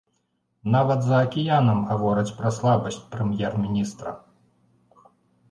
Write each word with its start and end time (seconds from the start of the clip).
Нават 0.75 1.03
за 1.07 1.19
акіянам 1.25 1.83
гавораць 1.89 2.33
пра 2.39 2.49
слабасць 2.57 2.99
прэм'ер-міністра. 3.13 4.17